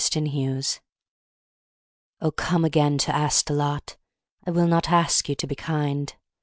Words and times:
ELAINE 0.15 0.63
OH, 2.21 2.31
come 2.31 2.65
again 2.65 2.97
to 2.97 3.11
Astolat! 3.15 3.97
I 4.47 4.49
will 4.49 4.65
not 4.65 4.89
ask 4.89 5.29
you 5.29 5.35
to 5.35 5.45
be 5.45 5.53
kind. 5.53 6.11